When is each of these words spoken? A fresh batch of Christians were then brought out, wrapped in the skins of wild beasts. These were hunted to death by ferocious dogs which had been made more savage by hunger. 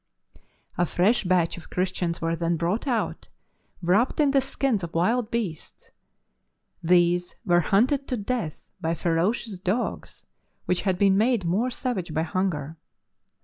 A 0.79 0.85
fresh 0.87 1.25
batch 1.25 1.57
of 1.57 1.69
Christians 1.69 2.19
were 2.19 2.35
then 2.35 2.57
brought 2.57 2.87
out, 2.87 3.29
wrapped 3.83 4.19
in 4.19 4.31
the 4.31 4.41
skins 4.41 4.83
of 4.83 4.95
wild 4.95 5.29
beasts. 5.29 5.91
These 6.81 7.35
were 7.45 7.59
hunted 7.59 8.07
to 8.07 8.17
death 8.17 8.63
by 8.81 8.95
ferocious 8.95 9.59
dogs 9.59 10.25
which 10.65 10.81
had 10.81 10.97
been 10.97 11.19
made 11.19 11.45
more 11.45 11.69
savage 11.69 12.15
by 12.15 12.23
hunger. 12.23 12.77